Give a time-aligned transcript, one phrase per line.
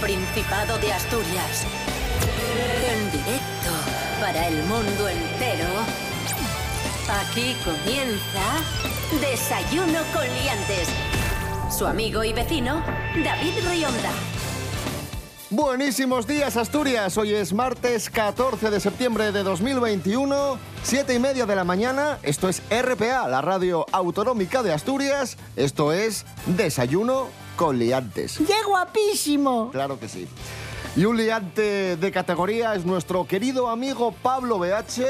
[0.00, 1.66] Principado de Asturias.
[2.88, 3.70] En directo
[4.20, 5.66] para el mundo entero.
[7.20, 8.62] Aquí comienza
[9.20, 10.88] Desayuno con Liantes.
[11.76, 12.80] Su amigo y vecino,
[13.24, 14.12] David Rionda.
[15.50, 21.56] Buenísimos días Asturias, hoy es martes 14 de septiembre de 2021, 7 y media de
[21.56, 28.38] la mañana, esto es RPA, la radio autonómica de Asturias, esto es Desayuno con liantes.
[28.38, 29.70] ¡Qué guapísimo!
[29.72, 30.28] Claro que sí.
[30.96, 35.02] Y un liante de categoría es nuestro querido amigo Pablo BH,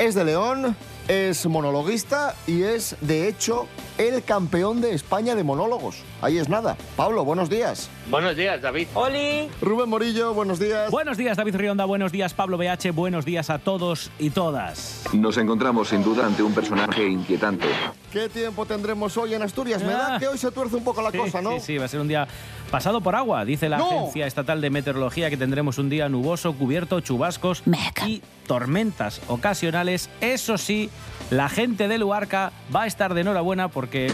[0.00, 0.74] es de León,
[1.08, 3.66] es monologuista y es, de hecho,
[3.98, 5.96] el campeón de España de monólogos.
[6.22, 6.76] Ahí es nada.
[6.96, 7.90] Pablo, buenos días.
[8.08, 8.88] Buenos días, David.
[8.94, 9.48] ¡Oli!
[9.60, 10.90] Rubén Morillo, buenos días.
[10.90, 11.84] Buenos días, David Rionda.
[11.84, 12.92] Buenos días, Pablo BH.
[12.92, 15.02] Buenos días a todos y todas.
[15.12, 17.66] Nos encontramos sin duda ante un personaje inquietante.
[18.10, 19.82] ¿Qué tiempo tendremos hoy en Asturias?
[19.82, 20.18] Me da Ah.
[20.18, 21.52] que hoy se tuerce un poco la Sí, cosa, ¿no?
[21.52, 22.26] Sí, sí, va a ser un día
[22.70, 23.44] pasado por agua.
[23.44, 23.86] Dice la ¡No!
[23.90, 28.08] Agencia Estatal de Meteorología que tendremos un día nuboso, cubierto, chubascos Meca.
[28.08, 30.08] y tormentas ocasionales.
[30.20, 30.90] Eso sí,
[31.30, 34.12] la gente de Luarca va a estar de enhorabuena porque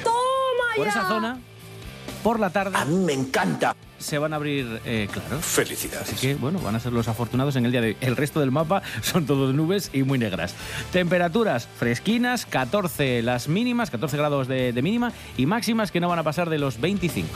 [0.77, 1.39] por esa zona,
[2.23, 3.75] por la tarde, mí me encanta.
[3.99, 5.45] se van a abrir eh, claros.
[5.45, 6.09] Felicidades.
[6.13, 7.97] Así que, bueno, van a ser los afortunados en el día de hoy.
[8.01, 10.55] El resto del mapa son todos nubes y muy negras.
[10.93, 16.19] Temperaturas fresquinas, 14 las mínimas, 14 grados de, de mínima y máximas que no van
[16.19, 17.29] a pasar de los 25.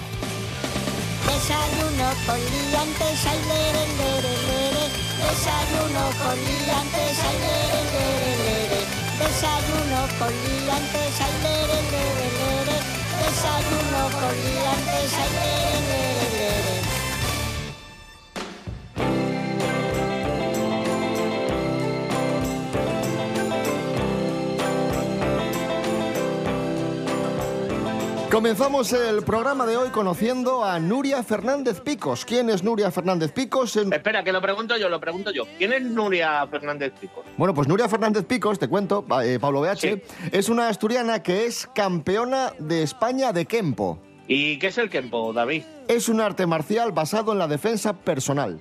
[1.31, 4.85] Desayuno con liantes, ay, lere, lere, lere.
[5.23, 8.81] Desayuno con liantes, ay, lere, lere, lere.
[9.21, 12.77] Desayuno con liantes, ay, lere, lere, lere.
[13.23, 16.50] Desayuno con liantes, ay, lere, lere, lere.
[28.31, 32.25] Comenzamos el programa de hoy conociendo a Nuria Fernández Picos.
[32.25, 33.75] ¿Quién es Nuria Fernández Picos?
[33.77, 35.45] En- Espera, que lo pregunto yo, lo pregunto yo.
[35.59, 37.25] ¿Quién es Nuria Fernández Pico?
[37.37, 40.03] Bueno, pues Nuria Fernández Picos, te cuento, eh, Pablo BH, Sí.
[40.31, 43.99] es una asturiana que es campeona de España de Kempo.
[44.29, 45.65] ¿Y qué es el Kempo, David?
[45.89, 48.61] Es un arte marcial basado en la defensa personal.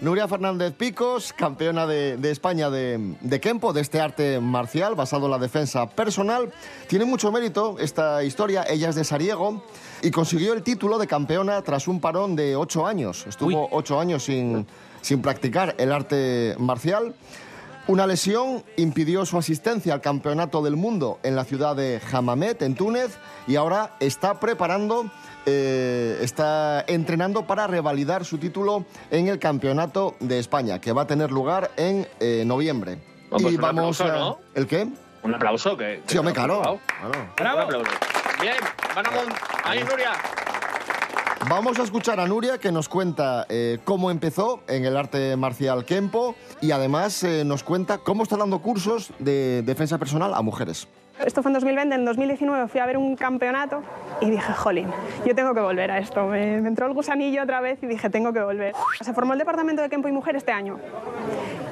[0.00, 5.24] Nuria Fernández Picos, campeona de, de España de, de Kempo, de este arte marcial basado
[5.24, 6.52] en la defensa personal.
[6.86, 8.64] Tiene mucho mérito esta historia.
[8.68, 9.60] Ella es de Sariego
[10.00, 13.26] y consiguió el título de campeona tras un parón de ocho años.
[13.26, 13.68] Estuvo Uy.
[13.72, 14.68] ocho años sin,
[15.00, 17.16] sin practicar el arte marcial.
[17.88, 22.74] Una lesión impidió su asistencia al Campeonato del Mundo en la ciudad de Hammamet, en
[22.74, 23.16] Túnez,
[23.46, 25.10] y ahora está preparando,
[25.46, 31.06] eh, está entrenando para revalidar su título en el Campeonato de España, que va a
[31.06, 32.98] tener lugar en eh, noviembre.
[33.38, 34.18] Y un vamos aplauso, a...
[34.18, 34.38] ¿no?
[34.54, 34.86] ¿El qué?
[35.22, 36.02] Un aplauso que.
[36.06, 36.78] que Sí, hombre, claro.
[37.38, 37.68] ¡Bravo!
[38.38, 38.56] Bien,
[38.94, 39.34] vamos.
[39.64, 40.12] Ahí, Nuria.
[41.46, 45.84] Vamos a escuchar a Nuria que nos cuenta eh, cómo empezó en el arte marcial
[45.84, 50.88] Kempo y además eh, nos cuenta cómo está dando cursos de defensa personal a mujeres.
[51.24, 53.82] Esto fue en 2020, en 2019 fui a ver un campeonato
[54.20, 54.88] y dije, jolín,
[55.24, 56.26] yo tengo que volver a esto.
[56.26, 58.74] Me, me entró el gusanillo otra vez y dije, tengo que volver.
[59.00, 60.78] Se formó el Departamento de Kempo y Mujer este año.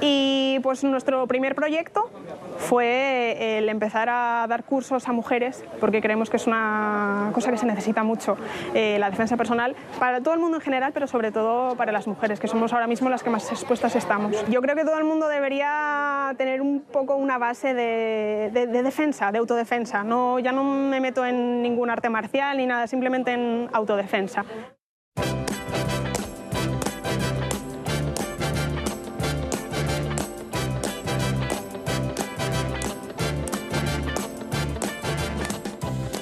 [0.00, 2.10] Y pues nuestro primer proyecto
[2.58, 7.58] fue el empezar a dar cursos a mujeres, porque creemos que es una cosa que
[7.58, 8.36] se necesita mucho,
[8.74, 12.06] eh, la defensa personal, para todo el mundo en general, pero sobre todo para las
[12.06, 14.32] mujeres, que somos ahora mismo las que más expuestas estamos.
[14.48, 18.82] Yo creo que todo el mundo debería tener un poco una base de, de- de
[18.82, 20.02] defensa, de autodefensa.
[20.04, 24.44] No, ya no me meto en ningún arte marcial ni nada, simplemente en autodefensa.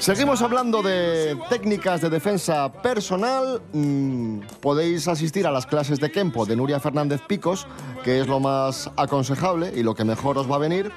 [0.04, 3.62] Seguimos hablando de técnicas de defensa personal.
[3.72, 7.66] Mm, podéis asistir a las clases de Kempo de Nuria Fernández Picos,
[8.04, 10.92] que es lo más aconsejable y lo que mejor os va a venir.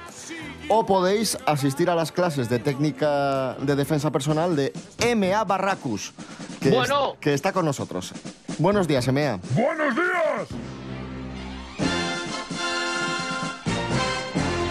[0.68, 4.74] O podéis asistir a las clases de técnica de defensa personal de
[5.16, 6.12] MA Barracus,
[6.60, 8.12] que, es- que está con nosotros.
[8.58, 9.38] Buenos días, MA.
[9.54, 10.48] ¡Buenos días!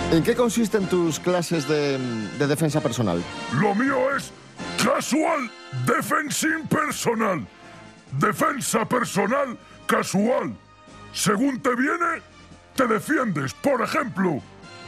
[0.09, 1.97] ¿En qué consisten tus clases de,
[2.39, 3.21] de defensa personal?
[3.59, 4.31] Lo mío es
[4.81, 5.51] casual
[5.85, 7.45] defensing personal.
[8.13, 10.55] Defensa personal casual.
[11.11, 12.21] Según te viene,
[12.73, 13.53] te defiendes.
[13.55, 14.41] Por ejemplo,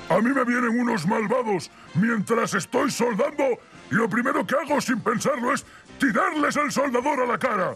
[0.08, 3.44] a mí me vienen unos malvados mientras estoy soldando
[3.92, 5.66] y lo primero que hago sin pensarlo es
[6.00, 7.76] tirarles el soldador a la cara.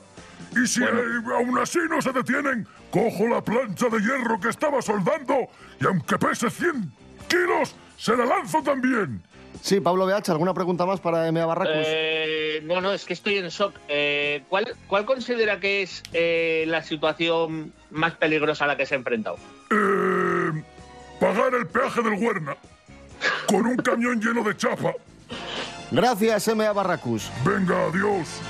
[0.55, 0.87] Y si eh,
[1.35, 5.49] aún así no se detienen, cojo la plancha de hierro que estaba soldando
[5.81, 7.02] y aunque pese 100
[7.33, 9.21] kilos, se la lanzo también.
[9.61, 11.85] Sí, Pablo BH, ¿alguna pregunta más para MA Barracus?
[11.87, 13.73] Eh, no, no, es que estoy en shock.
[13.87, 18.95] Eh, ¿cuál, ¿cuál considera que es eh, la situación más peligrosa a la que se
[18.95, 19.37] ha enfrentado?
[19.71, 20.63] Eh,
[21.19, 22.57] pagar el peaje del Huerna
[23.47, 24.93] con un camión lleno de chapa.
[25.91, 26.73] Gracias, M.A.
[26.73, 27.31] Barracus.
[27.45, 28.41] Venga, adiós.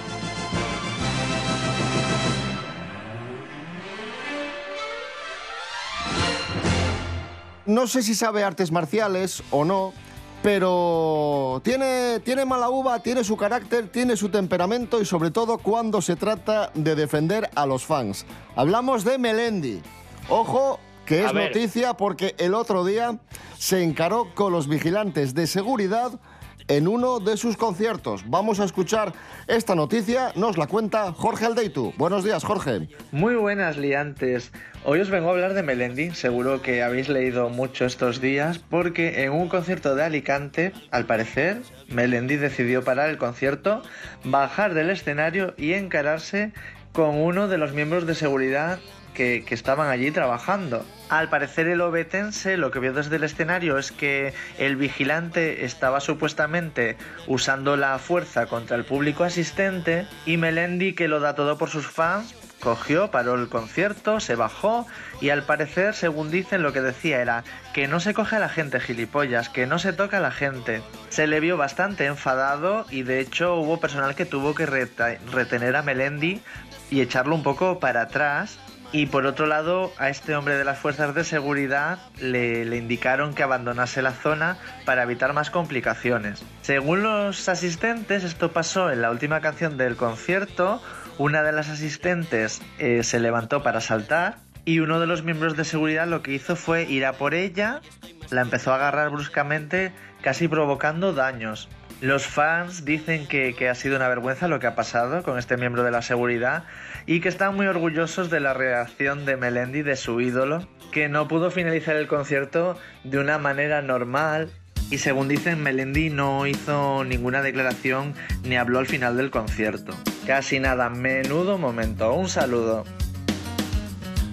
[7.66, 9.94] No sé si sabe artes marciales o no,
[10.42, 16.02] pero tiene, tiene mala uva, tiene su carácter, tiene su temperamento y sobre todo cuando
[16.02, 18.26] se trata de defender a los fans.
[18.56, 19.82] Hablamos de Melendi.
[20.28, 23.18] Ojo, que es noticia porque el otro día
[23.58, 26.20] se encaró con los vigilantes de seguridad
[26.68, 28.24] en uno de sus conciertos.
[28.28, 29.14] Vamos a escuchar
[29.48, 31.94] esta noticia, nos la cuenta Jorge Aldeitu.
[31.98, 32.88] Buenos días, Jorge.
[33.12, 34.52] Muy buenas liantes.
[34.86, 39.24] Hoy os vengo a hablar de Melendi, seguro que habéis leído mucho estos días, porque
[39.24, 43.82] en un concierto de Alicante, al parecer, Melendi decidió parar el concierto,
[44.24, 46.52] bajar del escenario y encararse
[46.92, 48.80] con uno de los miembros de seguridad
[49.14, 50.86] que, estaban allí trabajando.
[51.10, 56.00] Al parecer el obetense lo que vio desde el escenario es que el vigilante estaba
[56.00, 61.70] supuestamente usando la fuerza contra el público asistente y Melendi, que lo da todo por
[61.70, 62.34] sus fans,
[62.64, 64.88] cogió, paró el concierto, se bajó
[65.22, 67.44] y al parecer, según dicen, lo que decía era
[67.74, 70.82] que no se coge a la gente gilipollas, que no se toca a la gente.
[71.10, 75.84] Se le vio bastante enfadado y de hecho hubo personal que tuvo que retener a
[75.84, 76.42] Melendi
[76.90, 78.60] y echarlo un poco para atrás.
[78.94, 83.34] Y por otro lado, a este hombre de las fuerzas de seguridad le, le indicaron
[83.34, 86.44] que abandonase la zona para evitar más complicaciones.
[86.62, 90.80] Según los asistentes, esto pasó en la última canción del concierto.
[91.18, 95.66] Una de las asistentes eh, se levantó para saltar y uno de los miembros de
[95.66, 97.82] seguridad lo que hizo fue ir a por ella,
[98.30, 99.92] la empezó a agarrar bruscamente,
[100.22, 101.68] casi provocando daños.
[102.00, 105.58] Los fans dicen que, que ha sido una vergüenza lo que ha pasado con este
[105.58, 106.66] miembro de la seguridad
[107.06, 111.28] y que están muy orgullosos de la reacción de Melendi, de su ídolo, que no
[111.28, 114.50] pudo finalizar el concierto de una manera normal
[114.90, 118.14] y según dicen Melendi no hizo ninguna declaración
[118.44, 119.94] ni habló al final del concierto.
[120.28, 122.14] Casi nada, menudo momento.
[122.14, 122.84] Un saludo.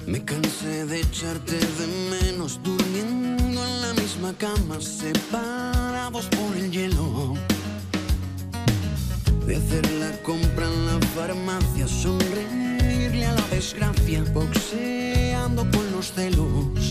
[0.06, 7.34] Me cansé de echarte de menos durmiendo en la misma cama, separados por el hielo.
[9.46, 12.59] De hacer la compra en la farmacia, la
[13.50, 16.90] desgracia, boxeando con los celos.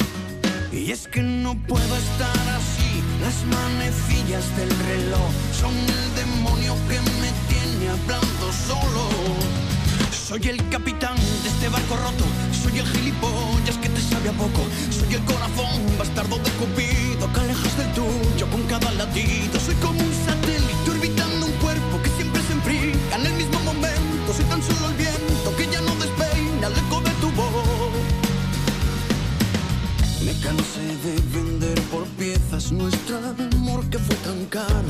[0.71, 6.99] Y es que no puedo estar así, las manecillas del reloj son el demonio que
[7.21, 9.09] me tiene hablando solo.
[10.11, 14.61] Soy el capitán de este barco roto, soy el gilipollas que te sabe a poco,
[14.91, 19.59] soy el corazón bastardo de Cupido que alejas del tuyo con cada latido.
[19.59, 20.88] Soy como un satélite
[30.49, 34.88] cansé de vender por piezas nuestro amor que fue tan caro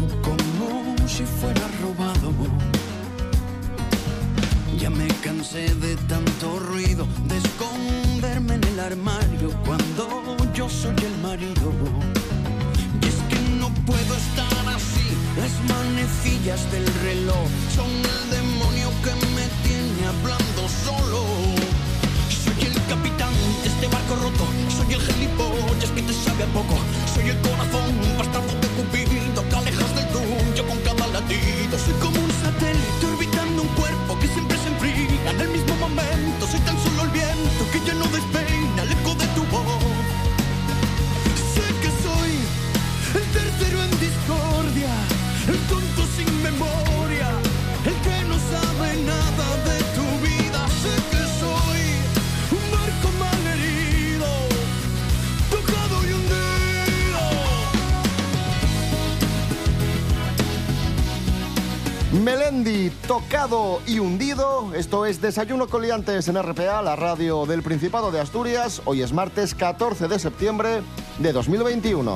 [62.20, 64.74] Melendi, tocado y hundido.
[64.74, 68.82] Esto es Desayuno con Liantes en RPA, la radio del Principado de Asturias.
[68.86, 70.82] Hoy es martes 14 de septiembre
[71.20, 72.14] de 2021.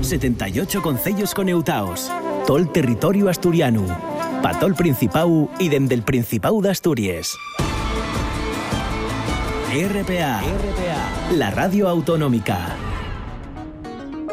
[0.00, 2.10] ...78 concellos coneutaos...
[2.46, 3.84] ...todo el territorio asturiano...
[4.42, 7.36] ...patol Principau y dende el Principau de Asturias.
[9.70, 10.40] RPA,
[11.34, 12.77] la radio autonómica.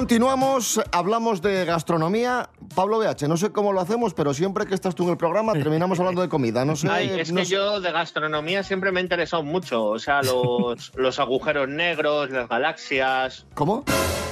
[0.00, 2.50] Continuamos, hablamos de gastronomía.
[2.74, 5.54] Pablo BH, no sé cómo lo hacemos, pero siempre que estás tú en el programa
[5.54, 6.66] terminamos hablando de comida.
[6.66, 9.86] No sé, Ay, es no que sé- yo de gastronomía siempre me he interesado mucho.
[9.86, 13.46] O sea, los, los agujeros negros, las galaxias.
[13.54, 13.84] ¿Cómo?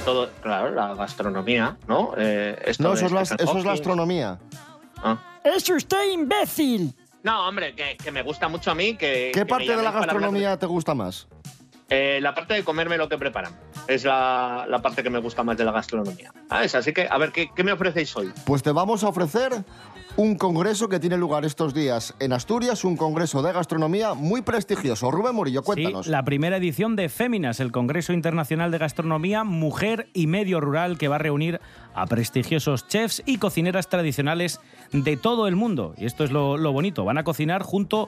[0.05, 2.11] Todo, claro, la gastronomía, ¿no?
[2.15, 4.37] Eh, esto No, eso es, la, eso es la astronomía.
[4.97, 5.17] Ah.
[5.43, 6.93] ¡Es usted imbécil!
[7.23, 8.95] No, hombre, que, que me gusta mucho a mí.
[8.97, 11.27] Que, ¿Qué que parte de la de- gastronomía te gusta más?
[11.89, 13.53] Eh, la parte de comerme lo que preparan.
[13.87, 16.33] Es la, la parte que me gusta más de la gastronomía.
[16.49, 18.31] Ah, es así que, a ver, ¿qué, qué me ofrecéis hoy?
[18.45, 19.53] Pues te vamos a ofrecer
[20.17, 25.11] un congreso que tiene lugar estos días en Asturias, un congreso de gastronomía muy prestigioso.
[25.11, 26.05] Rubén Murillo, cuéntanos.
[26.05, 30.97] Sí, la primera edición de Féminas, el Congreso Internacional de Gastronomía, Mujer y Medio Rural,
[30.97, 31.59] que va a reunir
[31.93, 34.59] a prestigiosos chefs y cocineras tradicionales
[34.91, 35.93] de todo el mundo.
[35.97, 38.07] Y esto es lo, lo bonito, van a cocinar junto a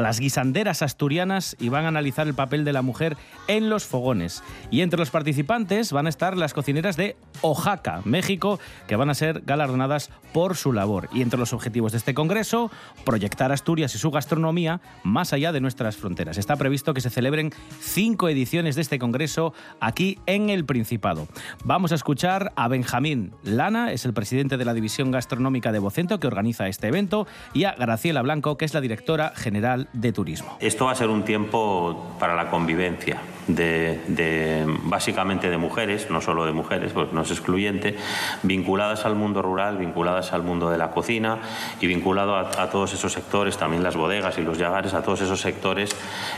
[0.00, 3.16] las guisanderas asturianas y van a analizar el papel de la mujer
[3.48, 4.42] en los fogones.
[4.70, 9.14] Y entre los participantes van a estar las cocineras de Oaxaca, México, que van a
[9.14, 11.08] ser galardonadas por su labor.
[11.12, 12.70] Y entre los objetivos de este congreso,
[13.04, 16.38] proyectar Asturias y su gastronomía más allá de nuestras fronteras.
[16.38, 21.26] Está previsto que se celebren cinco ediciones de este congreso aquí en el Principado.
[21.64, 26.20] Vamos a escuchar a Benjamín Lana, es el presidente de la División Gastronómica de Vocento
[26.20, 30.56] que organiza este evento, y a Graciela Blanco, que es la directora general de Turismo.
[30.60, 36.20] Esto va a ser un tiempo para la convivencia de, de- básicamente de mujeres, no
[36.20, 37.96] solo de mujeres, pues no es excluyente,
[38.42, 41.38] vinculadas al mundo rural, vinculadas al mundo de la cocina
[41.80, 45.20] y vinculado a, a todos esos sectores, también las bodegas y los llagares, a todos
[45.22, 45.90] esos sectores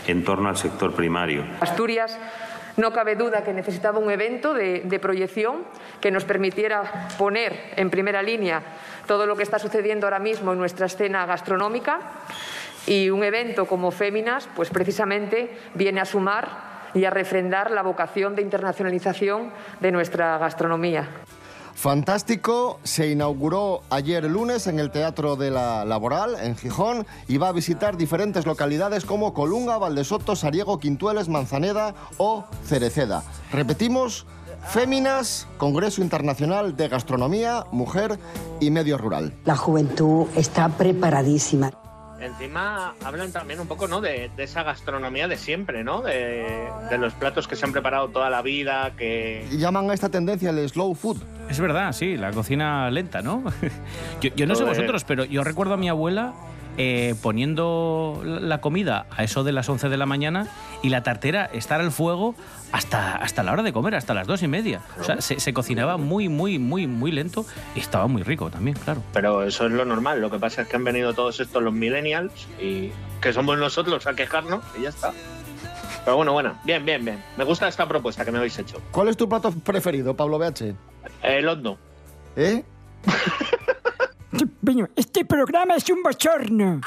[0.07, 1.45] en torno al sector primario.
[1.61, 2.19] Asturias
[2.79, 5.57] no cabe duda que necesitaba un evento de, de proyección
[6.01, 8.63] que nos permitiera poner en primera línea
[9.07, 12.01] todo lo que está sucediendo ahora mismo en nuestra escena gastronómica
[12.87, 18.35] y un evento como Féminas pues precisamente viene a sumar y a refrendar la vocación
[18.37, 21.09] de internacionalización de nuestra gastronomía.
[21.75, 27.49] Fantástico, se inauguró ayer lunes en el Teatro de la Laboral, en Gijón, y va
[27.49, 33.25] a visitar diferentes localidades como Colunga, Valdesoto, Sariego, Quintueles, Manzaneda o Cereceda.
[33.53, 34.27] Repetimos,
[34.69, 38.19] Féminas, Congreso Internacional de Gastronomía, Mujer
[38.61, 39.35] y Medio Rural.
[39.45, 41.73] La juventud está preparadísima.
[42.23, 44.00] Encima hablan también un poco, ¿no?
[44.00, 46.02] De, de esa gastronomía de siempre, ¿no?
[46.02, 49.47] De, de los platos que se han preparado toda la vida, que...
[49.50, 51.19] Y llaman a esta tendencia el slow food.
[51.50, 53.43] Es verdad, sí, la cocina lenta, ¿no?
[54.21, 56.33] yo, yo no sé vosotros, pero yo recuerdo a mi abuela
[56.79, 60.47] eh, poniendo la comida a eso de las 11 de la mañana
[60.83, 62.35] y la tartera estar al fuego
[62.73, 64.81] hasta, hasta la hora de comer, hasta las dos y media.
[65.00, 68.76] O sea, se, se cocinaba muy, muy, muy, muy lento y estaba muy rico también,
[68.79, 69.02] claro.
[69.12, 70.21] Pero eso es lo normal.
[70.21, 74.07] Lo que pasa es que han venido todos estos los millennials y que somos nosotros
[74.07, 75.12] a quejarnos y ya está.
[76.05, 77.23] Pero bueno, bueno, bien, bien, bien.
[77.37, 78.81] Me gusta esta propuesta que me habéis hecho.
[78.91, 80.75] ¿Cuál es tu plato preferido, Pablo BH?
[81.23, 81.79] El hondo.
[82.35, 82.64] ¿Eh?
[84.95, 86.83] Este programa es un bochorno.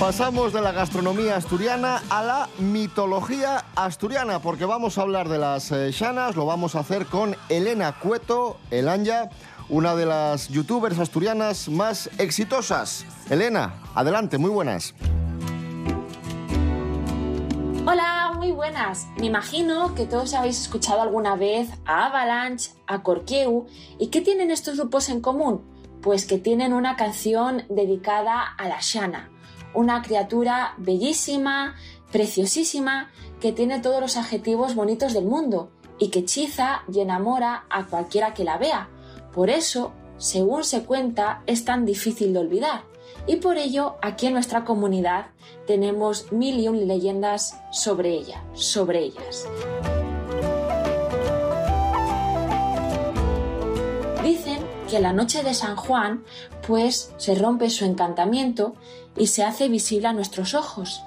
[0.00, 5.70] Pasamos de la gastronomía asturiana a la mitología asturiana, porque vamos a hablar de las
[5.70, 9.30] eh, llanas, lo vamos a hacer con Elena Cueto, Elanya,
[9.68, 13.06] una de las youtubers asturianas más exitosas.
[13.30, 14.94] Elena, adelante, muy buenas.
[17.86, 19.06] Hola, muy buenas.
[19.18, 23.66] Me imagino que todos habéis escuchado alguna vez a Avalanche, a Corqueu.
[23.98, 25.62] ¿Y qué tienen estos grupos en común?
[26.02, 29.30] Pues que tienen una canción dedicada a la Shana,
[29.72, 31.74] una criatura bellísima,
[32.12, 33.10] preciosísima,
[33.40, 38.34] que tiene todos los adjetivos bonitos del mundo y que hechiza y enamora a cualquiera
[38.34, 38.90] que la vea.
[39.32, 42.82] Por eso, según se cuenta, es tan difícil de olvidar.
[43.26, 45.26] Y por ello, aquí en nuestra comunidad
[45.66, 49.46] tenemos mil y un leyendas sobre ella, sobre ellas.
[54.22, 56.24] Dicen que la noche de San Juan,
[56.66, 58.74] pues se rompe su encantamiento
[59.16, 61.02] y se hace visible a nuestros ojos.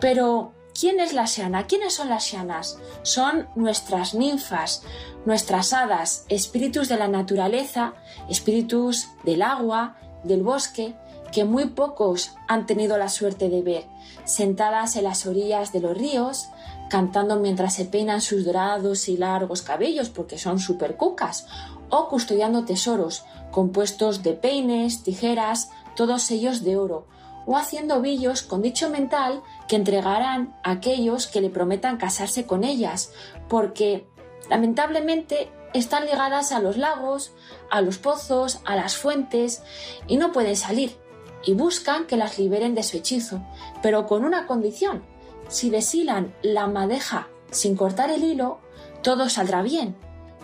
[0.00, 1.66] Pero, ¿quién es la Siana?
[1.66, 2.78] ¿Quiénes son las Sianas?
[3.02, 4.82] Son nuestras ninfas,
[5.24, 7.94] nuestras hadas, espíritus de la naturaleza,
[8.28, 10.94] espíritus del agua, del bosque,
[11.34, 13.84] que muy pocos han tenido la suerte de ver,
[14.24, 16.46] sentadas en las orillas de los ríos,
[16.88, 21.48] cantando mientras se peinan sus dorados y largos cabellos porque son super cucas,
[21.90, 27.08] o custodiando tesoros compuestos de peines, tijeras, todos ellos de oro,
[27.46, 32.62] o haciendo billos con dicho mental que entregarán a aquellos que le prometan casarse con
[32.62, 33.10] ellas,
[33.48, 34.06] porque
[34.48, 37.32] lamentablemente están ligadas a los lagos,
[37.72, 39.64] a los pozos, a las fuentes
[40.06, 41.03] y no pueden salir.
[41.46, 43.40] Y buscan que las liberen de su hechizo,
[43.82, 45.02] pero con una condición.
[45.48, 48.58] Si deshilan la madeja sin cortar el hilo,
[49.02, 49.96] todo saldrá bien,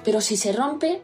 [0.04, 1.02] pero si se rompe,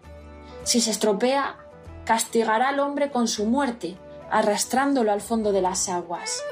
[0.64, 1.56] si se estropea,
[2.04, 3.96] castigará al hombre con su muerte,
[4.30, 6.42] arrastrándolo al fondo de las aguas.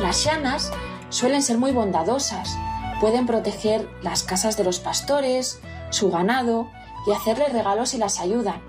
[0.00, 0.70] Las llanas
[1.08, 2.56] suelen ser muy bondadosas,
[3.00, 5.60] pueden proteger las casas de los pastores,
[5.94, 6.68] su ganado
[7.06, 8.60] y hacerles regalos si las ayudan.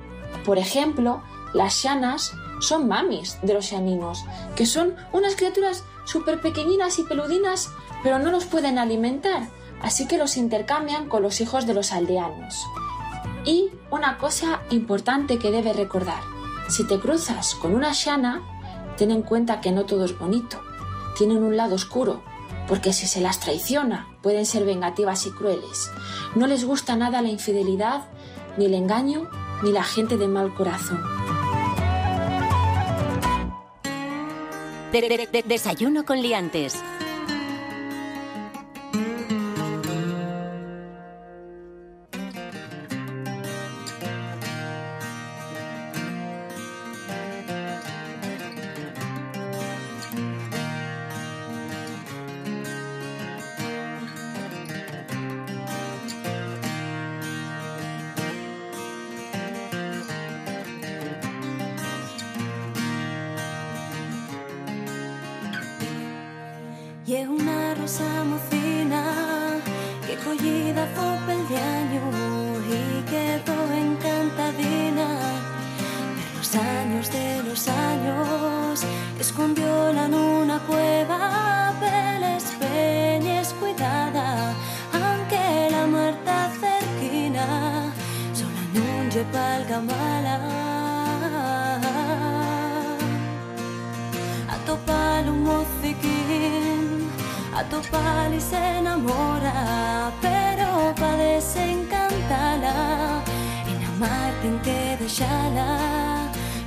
[0.46, 1.22] Por ejemplo,
[1.53, 7.70] las llanas son mamis de los llaninos, que son unas criaturas súper pequeñinas y peludinas,
[8.03, 9.50] pero no los pueden alimentar,
[9.82, 12.65] así que los intercambian con los hijos de los aldeanos.
[13.44, 16.22] Y una cosa importante que debes recordar,
[16.67, 18.41] si te cruzas con una llana,
[18.98, 20.62] ten en cuenta que no todo es bonito,
[21.17, 22.24] tienen un lado oscuro,
[22.67, 25.91] porque si se las traiciona pueden ser vengativas y crueles.
[26.36, 28.05] No les gusta nada la infidelidad,
[28.57, 29.29] ni el engaño,
[29.63, 31.01] ni la gente de mal corazón.
[34.91, 36.81] De- de- de- desayuno con liantes.
[67.07, 69.03] È una rosa mocina
[70.07, 72.01] que collida fo pel de año
[72.67, 75.07] y quedó encantadina.
[76.15, 78.84] Pero los años de los años
[79.19, 84.56] escondióla en una cueva peles peñes cuidada,
[84.91, 87.93] aunque la muerta cerquina
[88.34, 90.38] sola non lle valga mala.
[94.56, 96.64] Atopar un mociquín,
[97.56, 102.76] atopar y se enamora, pero pa desencantala,
[103.70, 105.70] en amar ten que deixala,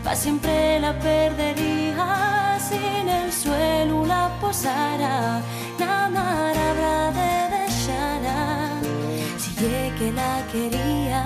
[0.03, 5.42] pa siempre la perdería, sin el suelo la posara,
[5.79, 8.38] na mar habrá de deixala,
[9.42, 11.22] si lle que la quería.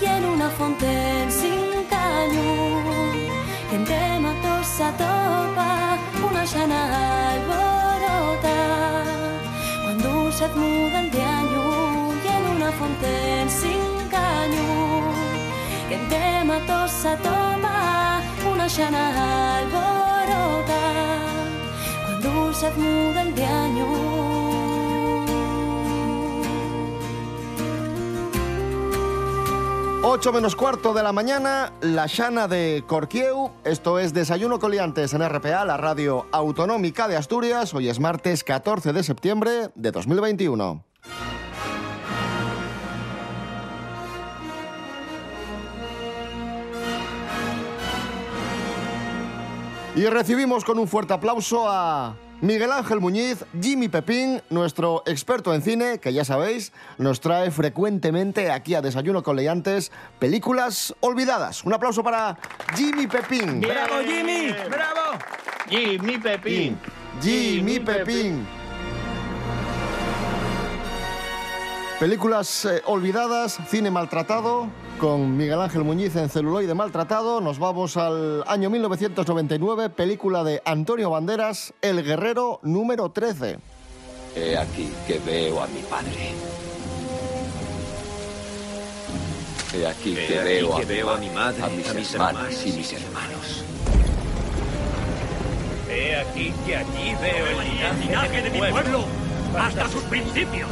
[0.00, 2.50] y en una fonten sin caño
[3.72, 5.17] en de matos a topa
[10.48, 15.12] se mudan de año y en una fonten sin caño
[15.90, 18.20] en de matos a topa
[18.52, 20.82] una llana alborota.
[22.06, 24.47] Cuando se mudan de año
[30.10, 33.50] Ocho menos cuarto de la mañana, la Llana de Corquieu.
[33.62, 37.74] Esto es Desayuno Coliantes en RPA, la radio autonómica de Asturias.
[37.74, 40.82] Hoy es martes 14 de septiembre de 2021.
[49.94, 55.62] Y recibimos con un fuerte aplauso a Miguel Ángel Muñiz, Jimmy Pepín, nuestro experto en
[55.62, 61.64] cine, que ya sabéis, nos trae frecuentemente aquí a Desayuno con Leantes películas olvidadas.
[61.64, 62.38] Un aplauso para
[62.76, 63.60] Jimmy Pepín.
[63.60, 64.54] ¡Bravo, Jimmy!
[64.70, 65.18] ¡Bravo!
[65.68, 66.78] Jimmy Pepín.
[67.20, 68.46] Jimmy Pepín.
[71.98, 74.68] Películas eh, olvidadas, cine maltratado,
[74.98, 77.40] con Miguel Ángel Muñiz en celuloide maltratado.
[77.40, 83.58] Nos vamos al año 1999, película de Antonio Banderas, El Guerrero número 13.
[84.36, 86.32] He aquí que veo a mi padre.
[89.74, 91.94] He aquí He que aquí veo, que a, veo a mi madre, a mis a
[91.94, 92.66] mis hermanos.
[92.66, 93.64] y mis hermanos.
[95.90, 99.04] He aquí que allí veo el linaje de mi pueblo
[99.58, 100.68] hasta sus principios.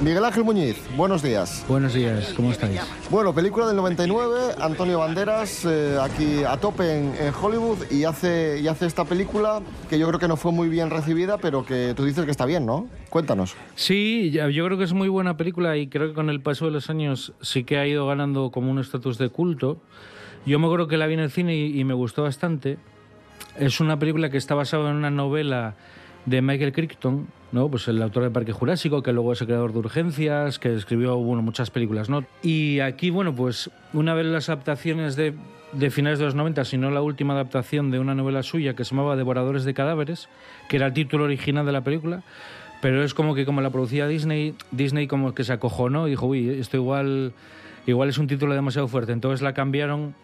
[0.00, 1.64] Miguel Ángel Muñiz, buenos días.
[1.68, 2.80] Buenos días, ¿cómo estáis?
[3.10, 8.60] Bueno, película del 99, Antonio Banderas, eh, aquí a tope en, en Hollywood y hace,
[8.60, 11.94] y hace esta película que yo creo que no fue muy bien recibida, pero que
[11.96, 12.86] tú dices que está bien, ¿no?
[13.10, 13.56] Cuéntanos.
[13.74, 16.70] Sí, yo creo que es muy buena película y creo que con el paso de
[16.70, 19.78] los años sí que ha ido ganando como un estatus de culto.
[20.46, 22.78] Yo me acuerdo que la vi en el cine y, y me gustó bastante.
[23.58, 25.74] Es una película que está basada en una novela
[26.24, 27.68] de Michael Crichton, ¿no?
[27.68, 31.16] Pues el autor de Parque Jurásico, que luego es el creador de Urgencias, que escribió
[31.16, 32.24] bueno, muchas películas, ¿no?
[32.42, 35.34] Y aquí, bueno, pues una vez las adaptaciones de,
[35.72, 38.84] de finales de los 90, si no la última adaptación de una novela suya que
[38.84, 40.28] se llamaba Devoradores de Cadáveres,
[40.68, 42.22] que era el título original de la película,
[42.80, 46.26] pero es como que como la producía Disney, Disney como que se acojonó y dijo,
[46.26, 47.32] uy, esto igual,
[47.86, 49.12] igual es un título demasiado fuerte.
[49.12, 50.14] Entonces la cambiaron.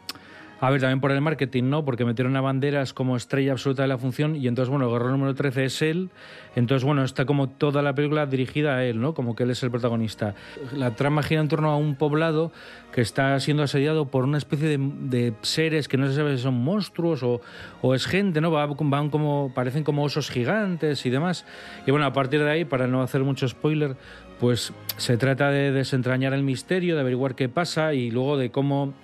[0.65, 1.85] A ver, también por el marketing, ¿no?
[1.85, 5.11] Porque metieron a banderas como estrella absoluta de la función y entonces, bueno, el guerrero
[5.11, 6.09] número 13 es él.
[6.57, 9.13] Entonces, bueno, está como toda la película dirigida a él, ¿no?
[9.13, 10.35] Como que él es el protagonista.
[10.75, 12.51] La trama gira en torno a un poblado
[12.93, 16.55] que está siendo asediado por una especie de, seres que no se sabe si son
[16.55, 18.51] monstruos o, es gente, ¿no?
[18.51, 21.45] Va- Van como, parecen como osos gigantes y demás.
[21.87, 23.97] Y bueno, a partir de ahí, para no hacer mucho spoiler,
[24.41, 28.95] pues se trata de desentrañar el misterio, de averiguar qué pasa y luego de cómo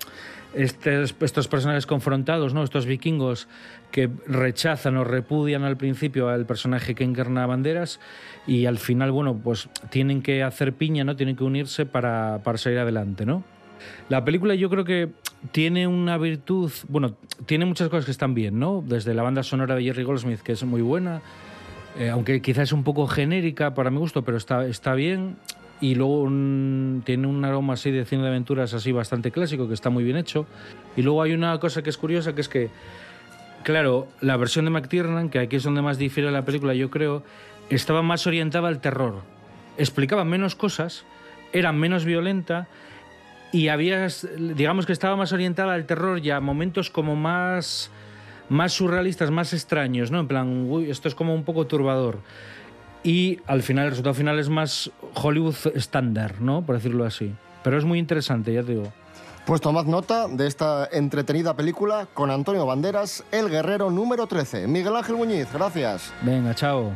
[0.55, 2.63] estos, estos personajes confrontados, ¿no?
[2.63, 3.49] estos vikingos
[3.91, 8.01] que rechazan o repudian al principio al personaje que encarna Banderas
[8.47, 11.17] y al final, bueno, pues tienen que hacer piña, ¿no?
[11.17, 13.27] tienen que unirse para, para salir adelante.
[13.27, 13.45] ¿no?
[14.09, 15.11] La película yo creo que
[15.53, 18.83] tiene una virtud, bueno, tiene muchas cosas que están bien, ¿no?
[18.87, 21.23] Desde la banda sonora de Jerry Goldsmith, que es muy buena,
[21.99, 25.37] eh, aunque quizás es un poco genérica para mi gusto, pero está, está bien.
[25.81, 26.25] Y luego
[27.05, 30.16] tiene un aroma así de cine de aventuras así bastante clásico, que está muy bien
[30.16, 30.47] hecho.
[30.97, 32.69] Y luego hay una cosa que es curiosa, que es que,
[33.62, 37.23] claro, la versión de McTiernan, que aquí es donde más difiere la película, yo creo,
[37.71, 39.23] estaba más orientada al terror.
[39.79, 41.05] Explicaba menos cosas,
[41.53, 42.69] era menos violenta
[43.53, 44.07] y había,
[44.38, 47.90] digamos que estaba más orientada al terror y a momentos como más,
[48.49, 50.21] más surrealistas, más extraños, ¿no?
[50.21, 52.19] En plan, uy, esto es como un poco turbador.
[53.03, 56.63] Y al final, el resultado final es más Hollywood estándar, ¿no?
[56.63, 57.35] Por decirlo así.
[57.63, 58.93] Pero es muy interesante, ya te digo.
[59.47, 64.67] Pues tomad nota de esta entretenida película con Antonio Banderas, El Guerrero número 13.
[64.69, 66.13] Miguel Ángel Muñiz, gracias.
[66.23, 66.93] Venga, chao.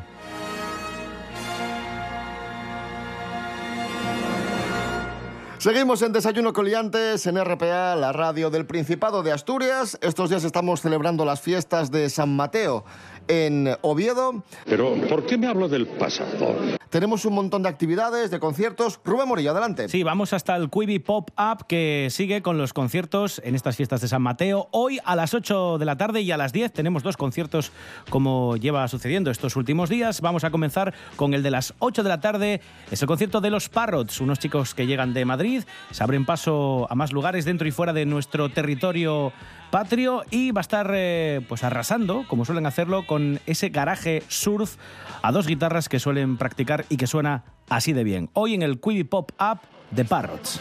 [5.64, 9.96] Seguimos en Desayuno Coliantes en RPA, la radio del Principado de Asturias.
[10.02, 12.84] Estos días estamos celebrando las fiestas de San Mateo
[13.28, 14.42] en Oviedo.
[14.64, 16.56] Pero, ¿por qué me hablo del pasado?
[16.90, 19.00] Tenemos un montón de actividades, de conciertos.
[19.04, 19.88] Rubén Morillo, adelante.
[19.88, 24.00] Sí, vamos hasta el Quibi Pop Up que sigue con los conciertos en estas fiestas
[24.00, 24.68] de San Mateo.
[24.70, 27.72] Hoy a las 8 de la tarde y a las 10 tenemos dos conciertos
[28.10, 30.20] como lleva sucediendo estos últimos días.
[30.20, 32.60] Vamos a comenzar con el de las 8 de la tarde.
[32.92, 36.86] Es el concierto de los Parrots, unos chicos que llegan de Madrid, se abren paso
[36.88, 39.32] a más lugares dentro y fuera de nuestro territorio
[39.74, 44.76] patrio y va a estar eh, pues arrasando, como suelen hacerlo, con ese garaje surf
[45.20, 48.30] a dos guitarras que suelen practicar y que suena así de bien.
[48.34, 49.58] Hoy en el Quibi Pop Up
[49.90, 50.60] de Parrots.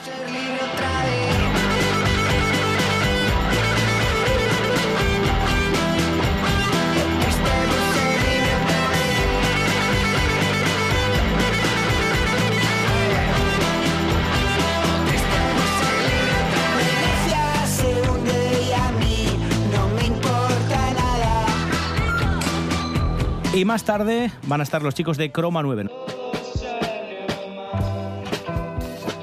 [23.53, 25.87] Y más tarde van a estar los chicos de Croma 9.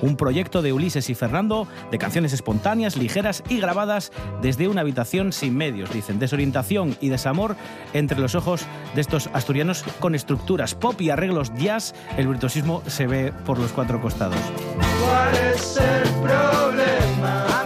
[0.02, 5.32] Un proyecto de Ulises y Fernando de canciones espontáneas, ligeras y grabadas desde una habitación
[5.32, 6.20] sin medios, dicen.
[6.20, 7.56] Desorientación y desamor
[7.92, 11.92] entre los ojos de estos asturianos con estructuras pop y arreglos jazz.
[12.16, 14.38] El virtuosismo se ve por los cuatro costados.
[15.02, 17.59] ¿Cuál es el problema?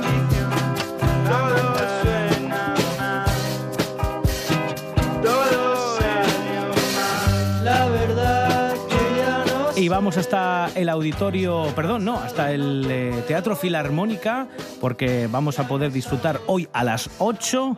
[10.05, 15.93] Vamos hasta el auditorio, perdón, no, hasta el eh, Teatro Filarmónica, porque vamos a poder
[15.93, 17.75] disfrutar hoy a las 8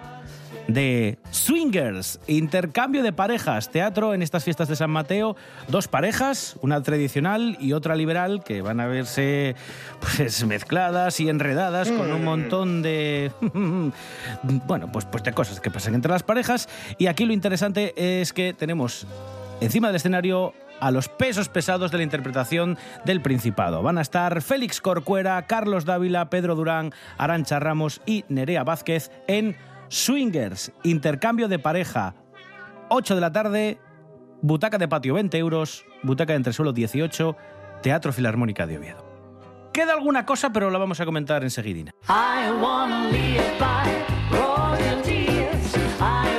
[0.66, 5.36] de Swingers, intercambio de parejas, teatro en estas fiestas de San Mateo,
[5.68, 9.54] dos parejas, una tradicional y otra liberal, que van a verse
[10.00, 13.30] pues mezcladas y enredadas con un montón de
[14.66, 16.68] bueno, pues, pues de cosas que pasan entre las parejas.
[16.98, 19.06] Y aquí lo interesante es que tenemos
[19.60, 23.82] encima del escenario a los pesos pesados de la interpretación del Principado.
[23.82, 29.56] Van a estar Félix Corcuera, Carlos Dávila, Pedro Durán, Arancha Ramos y Nerea Vázquez en
[29.88, 32.14] Swingers, intercambio de pareja.
[32.88, 33.78] 8 de la tarde,
[34.42, 37.36] butaca de patio 20 euros, butaca de entresuelo 18,
[37.82, 39.04] Teatro Filarmónica de Oviedo.
[39.72, 41.92] Queda alguna cosa, pero la vamos a comentar enseguidina.
[45.98, 46.35] I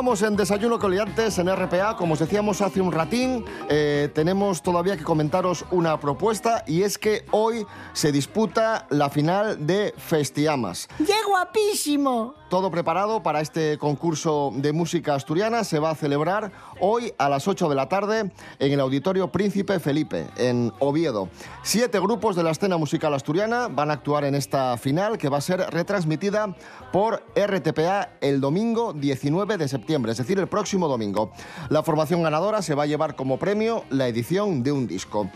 [0.00, 1.94] Continuamos en Desayuno Coliantes en RPA.
[1.94, 6.96] Como os decíamos hace un ratín, eh, tenemos todavía que comentaros una propuesta y es
[6.96, 10.88] que hoy se disputa la final de Festiamas.
[10.96, 12.39] ¡Qué guapísimo!
[12.50, 17.46] Todo preparado para este concurso de música asturiana se va a celebrar hoy a las
[17.46, 21.28] 8 de la tarde en el Auditorio Príncipe Felipe, en Oviedo.
[21.62, 25.38] Siete grupos de la escena musical asturiana van a actuar en esta final que va
[25.38, 26.56] a ser retransmitida
[26.90, 31.30] por RTPA el domingo 19 de septiembre, es decir, el próximo domingo.
[31.68, 35.30] La formación ganadora se va a llevar como premio la edición de un disco.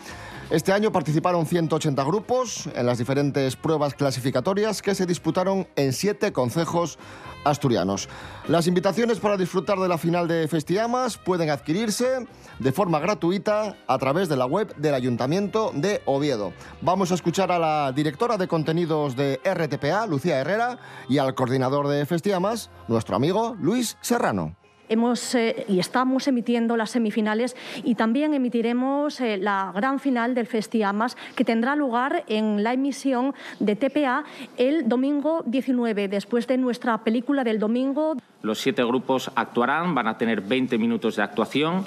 [0.51, 6.31] Este año participaron 180 grupos en las diferentes pruebas clasificatorias que se disputaron en siete
[6.31, 6.99] concejos
[7.43, 8.07] asturianos.
[8.47, 12.27] Las invitaciones para disfrutar de la final de Festiamas pueden adquirirse
[12.59, 16.53] de forma gratuita a través de la web del Ayuntamiento de Oviedo.
[16.81, 20.77] Vamos a escuchar a la directora de contenidos de RTPA, Lucía Herrera,
[21.09, 24.55] y al coordinador de Festiamas, nuestro amigo Luis Serrano.
[24.89, 30.47] Hemos eh, y estamos emitiendo las semifinales y también emitiremos eh, la gran final del
[30.47, 34.23] Festiamas que tendrá lugar en la emisión de TPA
[34.57, 38.15] el domingo 19, después de nuestra película del domingo.
[38.41, 41.83] Los siete grupos actuarán, van a tener 20 minutos de actuación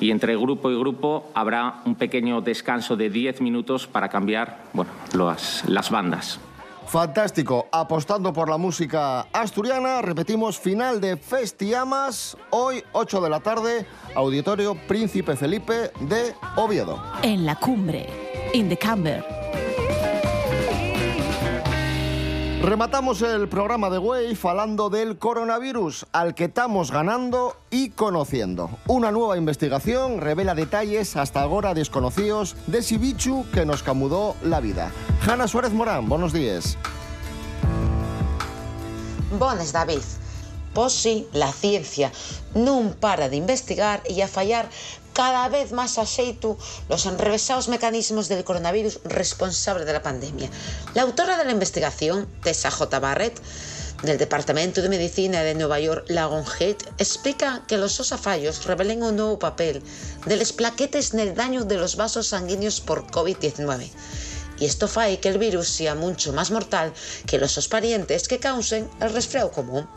[0.00, 4.90] y entre grupo y grupo habrá un pequeño descanso de 10 minutos para cambiar bueno,
[5.14, 6.40] las, las bandas.
[6.90, 13.86] Fantástico, apostando por la música asturiana, repetimos, final de Festiamas, hoy 8 de la tarde,
[14.16, 17.00] Auditorio Príncipe Felipe de Oviedo.
[17.22, 18.08] En la cumbre,
[18.54, 19.39] in the camber.
[22.62, 28.68] Rematamos el programa de Way falando del coronavirus, al que estamos ganando y conociendo.
[28.86, 33.00] Una nueva investigación revela detalles hasta ahora desconocidos de ese
[33.50, 34.92] que nos camudó la vida.
[35.26, 36.76] Hanna Suárez Morán, buenos días.
[39.38, 40.02] Bones, David.
[40.74, 42.12] Pois sí, la ciencia
[42.54, 44.70] non para de investigar e a fallar
[45.12, 46.06] cada vez máis a
[46.88, 50.48] los enrevesados mecanismos del coronavirus responsable de la pandemia.
[50.94, 52.98] La autora de la investigación, Tessa J.
[53.00, 53.40] Barrett,
[54.02, 59.38] del Departamento de Medicina de Nueva York, Lagonhead, explica que los sosafallos revelen un nuevo
[59.38, 59.82] papel
[60.26, 63.90] de las plaquetes en el daño de los vasos sanguíneos por COVID-19.
[64.58, 66.92] Y esto fai que el virus sea mucho más mortal
[67.26, 69.88] que los sus parientes que causen el resfriado común.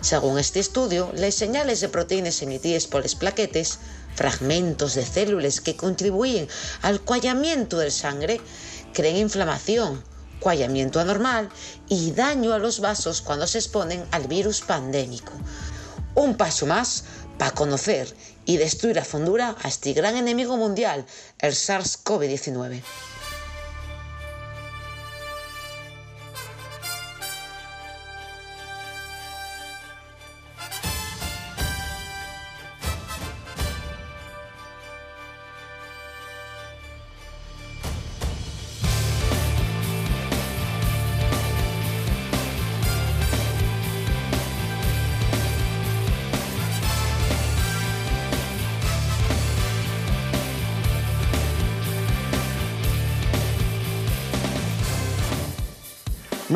[0.00, 3.78] Según este estudio, las señales de proteínas emitidas por las plaquetes,
[4.16, 6.48] fragmentos de células que contribuyen
[6.82, 8.40] al cuallamiento del sangre,
[8.92, 10.02] crean inflamación,
[10.40, 11.48] cuallamiento anormal
[11.88, 15.32] y daño a los vasos cuando se exponen al virus pandémico.
[16.14, 17.04] Un paso más
[17.38, 18.12] para conocer
[18.46, 21.04] y destruir a fondura a este gran enemigo mundial,
[21.38, 22.82] el SARS-CoV-19.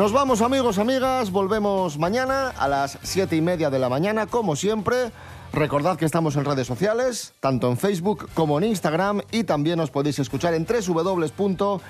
[0.01, 4.55] Nos vamos amigos, amigas, volvemos mañana a las siete y media de la mañana, como
[4.55, 5.11] siempre.
[5.53, 9.91] Recordad que estamos en redes sociales, tanto en Facebook como en Instagram, y también os
[9.91, 11.83] podéis escuchar en www.rtpa.es,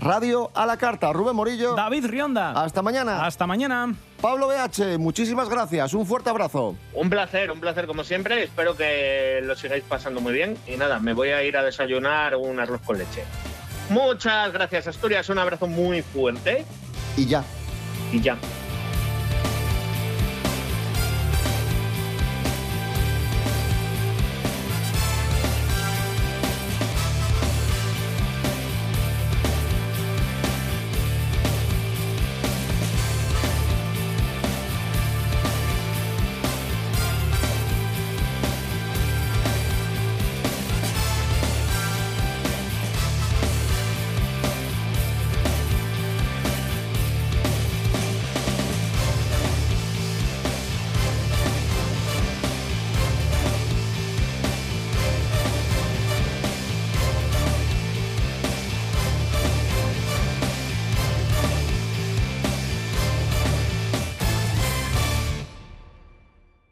[0.00, 1.12] Radio a la Carta.
[1.12, 1.76] Rubén Morillo.
[1.76, 2.60] David Rionda.
[2.60, 3.24] Hasta mañana.
[3.24, 3.94] Hasta mañana.
[4.20, 5.94] Pablo BH, muchísimas gracias.
[5.94, 6.74] Un fuerte abrazo.
[6.92, 8.42] Un placer, un placer como siempre.
[8.42, 10.58] Espero que lo sigáis pasando muy bien.
[10.66, 13.22] Y nada, me voy a ir a desayunar un arroz con leche.
[13.88, 15.28] Muchas gracias, Asturias.
[15.28, 16.64] Un abrazo muy fuerte.
[17.16, 17.44] Y ya.
[18.12, 18.36] Y ya.